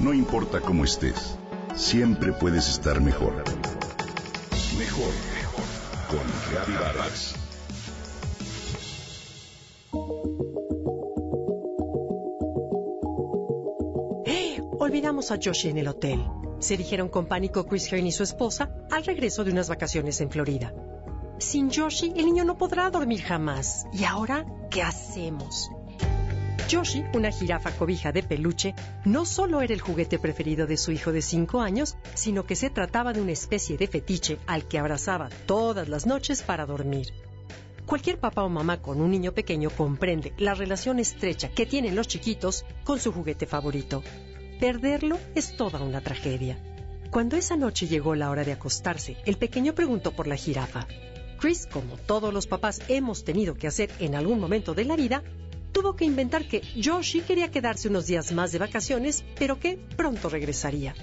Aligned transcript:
No 0.00 0.14
importa 0.14 0.62
cómo 0.62 0.84
estés, 0.84 1.36
siempre 1.74 2.32
puedes 2.32 2.70
estar 2.70 3.02
mejor. 3.02 3.34
Mejor, 4.78 5.12
mejor. 5.34 5.64
Con 6.08 6.20
Reavivadas. 6.50 7.34
¡Eh! 14.24 14.62
Olvidamos 14.78 15.30
a 15.30 15.38
Joshi 15.42 15.68
en 15.68 15.76
el 15.76 15.88
hotel. 15.88 16.24
Se 16.60 16.78
dijeron 16.78 17.10
con 17.10 17.26
pánico 17.26 17.66
Chris 17.66 17.92
Hearn 17.92 18.06
y 18.06 18.12
su 18.12 18.22
esposa 18.22 18.70
al 18.90 19.04
regreso 19.04 19.44
de 19.44 19.50
unas 19.50 19.68
vacaciones 19.68 20.22
en 20.22 20.30
Florida. 20.30 20.72
Sin 21.38 21.70
Joshi, 21.70 22.14
el 22.16 22.24
niño 22.24 22.44
no 22.44 22.56
podrá 22.56 22.88
dormir 22.88 23.20
jamás. 23.20 23.84
¿Y 23.92 24.04
ahora 24.04 24.46
qué 24.70 24.82
hacemos? 24.82 25.70
Joshi, 26.70 27.04
una 27.14 27.32
jirafa 27.32 27.72
cobija 27.72 28.12
de 28.12 28.22
peluche, 28.22 28.74
no 29.04 29.24
solo 29.24 29.60
era 29.60 29.74
el 29.74 29.80
juguete 29.80 30.20
preferido 30.20 30.68
de 30.68 30.76
su 30.76 30.92
hijo 30.92 31.10
de 31.10 31.20
cinco 31.20 31.60
años, 31.60 31.96
sino 32.14 32.44
que 32.44 32.54
se 32.54 32.70
trataba 32.70 33.12
de 33.12 33.20
una 33.20 33.32
especie 33.32 33.76
de 33.76 33.88
fetiche 33.88 34.38
al 34.46 34.68
que 34.68 34.78
abrazaba 34.78 35.30
todas 35.46 35.88
las 35.88 36.06
noches 36.06 36.42
para 36.42 36.66
dormir. 36.66 37.08
Cualquier 37.86 38.20
papá 38.20 38.44
o 38.44 38.48
mamá 38.48 38.80
con 38.80 39.00
un 39.00 39.10
niño 39.10 39.32
pequeño 39.32 39.70
comprende 39.70 40.32
la 40.38 40.54
relación 40.54 41.00
estrecha 41.00 41.48
que 41.48 41.66
tienen 41.66 41.96
los 41.96 42.06
chiquitos 42.06 42.64
con 42.84 43.00
su 43.00 43.10
juguete 43.10 43.46
favorito. 43.46 44.04
Perderlo 44.60 45.18
es 45.34 45.56
toda 45.56 45.80
una 45.80 46.00
tragedia. 46.00 46.56
Cuando 47.10 47.36
esa 47.36 47.56
noche 47.56 47.88
llegó 47.88 48.14
la 48.14 48.30
hora 48.30 48.44
de 48.44 48.52
acostarse, 48.52 49.16
el 49.26 49.38
pequeño 49.38 49.74
preguntó 49.74 50.12
por 50.12 50.28
la 50.28 50.36
jirafa. 50.36 50.86
Chris, 51.40 51.66
como 51.66 51.96
todos 51.96 52.32
los 52.32 52.46
papás 52.46 52.80
hemos 52.86 53.24
tenido 53.24 53.54
que 53.54 53.66
hacer 53.66 53.90
en 53.98 54.14
algún 54.14 54.38
momento 54.38 54.74
de 54.74 54.84
la 54.84 54.94
vida, 54.94 55.24
tuvo 55.72 55.96
que 55.96 56.04
inventar 56.04 56.46
que 56.46 56.62
Joshi 56.82 57.20
quería 57.22 57.50
quedarse 57.50 57.88
unos 57.88 58.06
días 58.06 58.32
más 58.32 58.52
de 58.52 58.58
vacaciones, 58.58 59.24
pero 59.38 59.58
que 59.58 59.78
pronto 59.96 60.28
regresaría. 60.28 60.94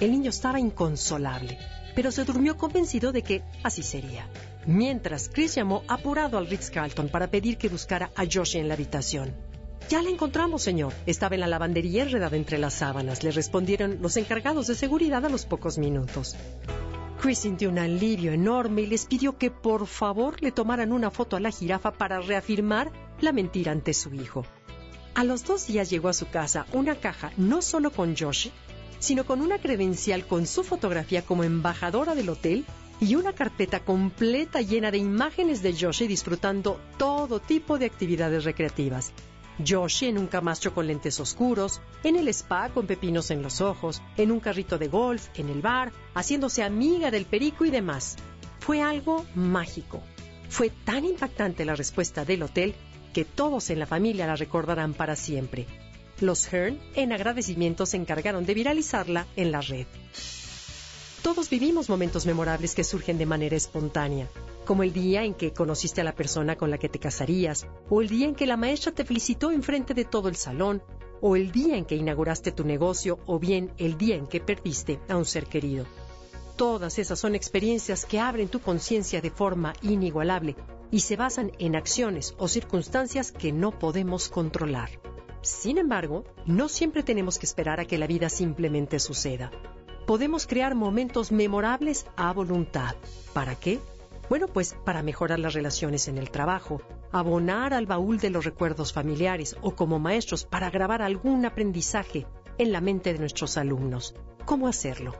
El 0.00 0.10
niño 0.10 0.30
estaba 0.30 0.58
inconsolable, 0.58 1.58
pero 1.94 2.10
se 2.10 2.24
durmió 2.24 2.56
convencido 2.56 3.12
de 3.12 3.22
que 3.22 3.42
así 3.62 3.82
sería. 3.82 4.28
Mientras 4.66 5.28
Chris 5.28 5.54
llamó 5.54 5.82
apurado 5.88 6.38
al 6.38 6.46
Ritz 6.46 6.70
Carlton 6.70 7.08
para 7.08 7.30
pedir 7.30 7.58
que 7.58 7.68
buscara 7.68 8.10
a 8.16 8.24
Joshi 8.30 8.58
en 8.58 8.68
la 8.68 8.74
habitación. 8.74 9.34
Ya 9.88 10.00
la 10.00 10.08
encontramos, 10.08 10.62
señor. 10.62 10.94
Estaba 11.04 11.34
en 11.34 11.42
la 11.42 11.46
lavandería 11.46 12.04
enredada 12.04 12.36
entre 12.36 12.58
las 12.58 12.74
sábanas, 12.74 13.22
le 13.22 13.30
respondieron 13.30 13.98
los 14.00 14.16
encargados 14.16 14.66
de 14.66 14.74
seguridad 14.74 15.24
a 15.24 15.28
los 15.28 15.44
pocos 15.44 15.76
minutos. 15.76 16.34
Chris 17.20 17.38
sintió 17.38 17.68
un 17.68 17.78
alivio 17.78 18.32
enorme 18.32 18.82
y 18.82 18.86
les 18.86 19.06
pidió 19.06 19.38
que 19.38 19.50
por 19.50 19.86
favor 19.86 20.42
le 20.42 20.52
tomaran 20.52 20.92
una 20.92 21.10
foto 21.10 21.36
a 21.36 21.40
la 21.40 21.50
jirafa 21.50 21.92
para 21.92 22.20
reafirmar 22.20 22.92
la 23.24 23.32
mentira 23.32 23.72
ante 23.72 23.92
su 23.92 24.14
hijo. 24.14 24.46
A 25.14 25.24
los 25.24 25.44
dos 25.44 25.66
días 25.66 25.90
llegó 25.90 26.08
a 26.08 26.12
su 26.12 26.28
casa 26.28 26.66
una 26.72 26.96
caja 26.96 27.32
no 27.36 27.62
solo 27.62 27.90
con 27.90 28.16
Joshi, 28.16 28.52
sino 28.98 29.24
con 29.24 29.40
una 29.40 29.58
credencial 29.58 30.26
con 30.26 30.46
su 30.46 30.64
fotografía 30.64 31.22
como 31.22 31.44
embajadora 31.44 32.14
del 32.14 32.28
hotel 32.28 32.64
y 33.00 33.16
una 33.16 33.32
carpeta 33.32 33.80
completa 33.80 34.60
llena 34.60 34.90
de 34.90 34.98
imágenes 34.98 35.62
de 35.62 35.74
Joshi 35.78 36.06
disfrutando 36.06 36.80
todo 36.96 37.40
tipo 37.40 37.78
de 37.78 37.86
actividades 37.86 38.44
recreativas. 38.44 39.12
Yoshi 39.58 40.06
en 40.06 40.18
un 40.18 40.26
camastro 40.26 40.74
con 40.74 40.86
lentes 40.86 41.20
oscuros, 41.20 41.80
en 42.02 42.16
el 42.16 42.28
spa 42.28 42.70
con 42.70 42.86
pepinos 42.86 43.30
en 43.30 43.42
los 43.42 43.60
ojos, 43.60 44.02
en 44.16 44.32
un 44.32 44.40
carrito 44.40 44.78
de 44.78 44.88
golf, 44.88 45.28
en 45.34 45.48
el 45.48 45.62
bar, 45.62 45.92
haciéndose 46.14 46.62
amiga 46.62 47.10
del 47.10 47.24
perico 47.24 47.64
y 47.64 47.70
demás. 47.70 48.16
Fue 48.58 48.82
algo 48.82 49.24
mágico. 49.34 50.02
Fue 50.48 50.70
tan 50.70 51.04
impactante 51.04 51.64
la 51.64 51.76
respuesta 51.76 52.24
del 52.24 52.42
hotel 52.42 52.74
que 53.14 53.24
todos 53.24 53.70
en 53.70 53.78
la 53.78 53.86
familia 53.86 54.26
la 54.26 54.36
recordarán 54.36 54.92
para 54.92 55.16
siempre. 55.16 55.66
Los 56.20 56.52
Hearn, 56.52 56.78
en 56.94 57.12
agradecimiento, 57.12 57.86
se 57.86 57.96
encargaron 57.96 58.44
de 58.44 58.54
viralizarla 58.54 59.26
en 59.36 59.52
la 59.52 59.62
red. 59.62 59.86
Todos 61.22 61.48
vivimos 61.48 61.88
momentos 61.88 62.26
memorables 62.26 62.74
que 62.74 62.84
surgen 62.84 63.16
de 63.16 63.24
manera 63.24 63.56
espontánea, 63.56 64.28
como 64.66 64.82
el 64.82 64.92
día 64.92 65.24
en 65.24 65.32
que 65.32 65.52
conociste 65.52 66.02
a 66.02 66.04
la 66.04 66.14
persona 66.14 66.56
con 66.56 66.70
la 66.70 66.76
que 66.76 66.90
te 66.90 66.98
casarías, 66.98 67.66
o 67.88 68.02
el 68.02 68.08
día 68.08 68.26
en 68.26 68.34
que 68.34 68.46
la 68.46 68.58
maestra 68.58 68.92
te 68.92 69.04
felicitó 69.04 69.50
enfrente 69.50 69.94
de 69.94 70.04
todo 70.04 70.28
el 70.28 70.36
salón, 70.36 70.82
o 71.22 71.36
el 71.36 71.52
día 71.52 71.76
en 71.76 71.86
que 71.86 71.96
inauguraste 71.96 72.52
tu 72.52 72.64
negocio, 72.64 73.20
o 73.26 73.38
bien 73.38 73.70
el 73.78 73.96
día 73.96 74.16
en 74.16 74.26
que 74.26 74.40
perdiste 74.40 75.00
a 75.08 75.16
un 75.16 75.24
ser 75.24 75.46
querido. 75.46 75.86
Todas 76.56 76.98
esas 76.98 77.18
son 77.18 77.34
experiencias 77.34 78.04
que 78.04 78.20
abren 78.20 78.48
tu 78.48 78.60
conciencia 78.60 79.20
de 79.20 79.30
forma 79.30 79.72
inigualable 79.82 80.56
y 80.94 81.00
se 81.00 81.16
basan 81.16 81.52
en 81.58 81.76
acciones 81.76 82.34
o 82.38 82.46
circunstancias 82.46 83.32
que 83.32 83.52
no 83.52 83.70
podemos 83.70 84.28
controlar. 84.28 84.90
Sin 85.42 85.76
embargo, 85.78 86.24
no 86.46 86.68
siempre 86.68 87.02
tenemos 87.02 87.38
que 87.38 87.46
esperar 87.46 87.80
a 87.80 87.84
que 87.84 87.98
la 87.98 88.06
vida 88.06 88.28
simplemente 88.28 88.98
suceda 88.98 89.50
podemos 90.06 90.46
crear 90.46 90.74
momentos 90.74 91.32
memorables 91.32 92.06
a 92.16 92.32
voluntad. 92.32 92.94
¿Para 93.32 93.54
qué? 93.54 93.80
Bueno, 94.28 94.48
pues 94.48 94.74
para 94.84 95.02
mejorar 95.02 95.38
las 95.38 95.54
relaciones 95.54 96.08
en 96.08 96.18
el 96.18 96.30
trabajo, 96.30 96.80
abonar 97.12 97.74
al 97.74 97.86
baúl 97.86 98.18
de 98.18 98.30
los 98.30 98.44
recuerdos 98.44 98.92
familiares 98.92 99.56
o 99.60 99.74
como 99.74 99.98
maestros 99.98 100.44
para 100.44 100.70
grabar 100.70 101.02
algún 101.02 101.44
aprendizaje 101.44 102.26
en 102.58 102.72
la 102.72 102.80
mente 102.80 103.12
de 103.12 103.18
nuestros 103.18 103.56
alumnos. 103.56 104.14
¿Cómo 104.44 104.68
hacerlo? 104.68 105.14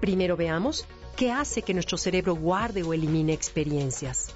Primero 0.00 0.36
veamos 0.36 0.86
qué 1.16 1.30
hace 1.30 1.62
que 1.62 1.74
nuestro 1.74 1.98
cerebro 1.98 2.34
guarde 2.34 2.82
o 2.82 2.92
elimine 2.92 3.32
experiencias. 3.32 4.34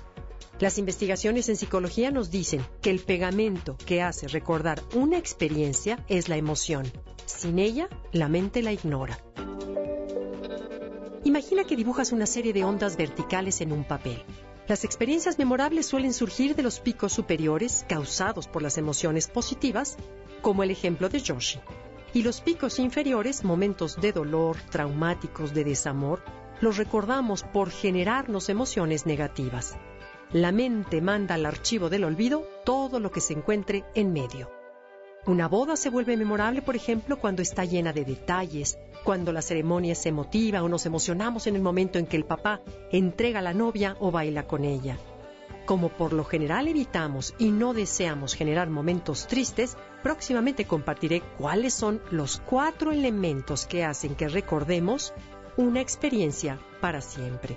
Las 0.59 0.79
investigaciones 0.79 1.51
en 1.51 1.57
psicología 1.57 2.11
nos 2.11 2.31
dicen 2.31 2.65
que 2.81 2.89
el 2.91 3.01
pegamento 3.01 3.77
que 3.85 4.01
hace 4.01 4.27
recordar 4.27 4.83
una 4.95 5.19
experiencia 5.19 6.03
es 6.09 6.31
la 6.31 6.39
emoción. 6.39 6.91
Sin 7.27 7.59
ella, 7.59 7.91
la 8.13 8.29
mente 8.29 8.63
la 8.63 8.73
ignora. 8.73 9.19
Imagina 11.25 11.65
que 11.65 11.77
dibujas 11.77 12.13
una 12.13 12.25
serie 12.25 12.55
de 12.55 12.65
ondas 12.65 12.97
verticales 12.97 13.61
en 13.61 13.73
un 13.73 13.85
papel. 13.85 14.25
Las 14.67 14.85
experiencias 14.85 15.39
memorables 15.39 15.85
suelen 15.85 16.15
surgir 16.15 16.57
de 16.57 16.63
los 16.63 16.81
picos 16.81 17.13
superiores 17.13 17.85
causados 17.87 18.49
por 18.49 18.63
las 18.63 18.79
emociones 18.79 19.29
positivas, 19.29 19.99
como 20.41 20.63
el 20.63 20.71
ejemplo 20.71 21.11
de 21.11 21.21
Joshi. 21.21 21.61
Y 22.15 22.23
los 22.23 22.41
picos 22.41 22.79
inferiores, 22.79 23.45
momentos 23.45 23.97
de 24.01 24.13
dolor, 24.13 24.57
traumáticos, 24.71 25.53
de 25.53 25.65
desamor, 25.65 26.23
los 26.63 26.79
recordamos 26.79 27.43
por 27.43 27.71
generarnos 27.71 28.49
emociones 28.49 29.05
negativas. 29.05 29.77
La 30.33 30.51
mente 30.51 31.01
manda 31.01 31.37
al 31.37 31.47
archivo 31.47 31.89
del 31.89 32.03
olvido 32.03 32.49
todo 32.65 32.99
lo 32.99 33.13
que 33.13 33.21
se 33.21 33.33
encuentre 33.33 33.85
en 33.95 34.13
medio. 34.13 34.51
Una 35.25 35.47
boda 35.47 35.77
se 35.77 35.89
vuelve 35.89 36.17
memorable, 36.17 36.63
por 36.63 36.75
ejemplo, 36.75 37.19
cuando 37.21 37.43
está 37.43 37.65
llena 37.65 37.93
de 37.93 38.05
detalles, 38.05 38.77
cuando 39.05 39.33
la 39.33 39.41
ceremonia 39.41 39.93
es 39.93 40.05
emotiva 40.05 40.65
o 40.65 40.69
nos 40.69 40.85
emocionamos 40.85 41.47
en 41.47 41.55
el 41.55 41.63
momento 41.63 42.01
en 42.01 42.07
que 42.07 42.17
el 42.17 42.25
papá 42.25 42.61
entrega 42.91 43.39
a 43.39 43.43
la 43.43 43.55
novia 43.55 43.97
o 44.01 44.11
baila 44.11 44.49
con 44.49 44.65
ella. 44.65 44.99
Como 45.65 45.91
por 45.91 46.13
lo 46.13 46.25
general 46.25 46.67
evitamos 46.67 47.35
y 47.39 47.53
no 47.53 47.73
deseamos 47.73 48.35
generar 48.35 48.69
momentos 48.69 49.29
tristes, 49.29 49.77
próximamente 50.03 50.65
compartiré 50.65 51.23
cuáles 51.39 51.73
son 51.73 52.03
los 52.11 52.43
cuatro 52.45 52.91
elementos 52.91 53.65
que 53.67 53.85
hacen 53.85 54.17
que 54.17 54.29
recordemos 54.29 55.13
una 55.57 55.81
experiencia 55.81 56.59
para 56.81 57.01
siempre. 57.01 57.57